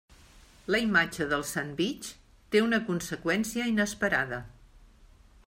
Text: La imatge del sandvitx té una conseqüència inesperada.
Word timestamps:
La 0.75 0.79
imatge 0.85 1.27
del 1.33 1.45
sandvitx 1.49 2.09
té 2.55 2.63
una 2.69 2.81
conseqüència 2.89 3.69
inesperada. 3.75 4.43